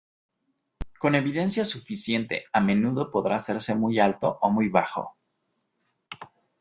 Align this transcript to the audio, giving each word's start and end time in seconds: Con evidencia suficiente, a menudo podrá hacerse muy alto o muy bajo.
Con 0.97 1.13
evidencia 1.13 1.63
suficiente, 1.63 2.45
a 2.53 2.59
menudo 2.59 3.11
podrá 3.11 3.35
hacerse 3.35 3.75
muy 3.75 3.99
alto 3.99 4.39
o 4.41 4.49
muy 4.49 4.67
bajo. 4.67 5.15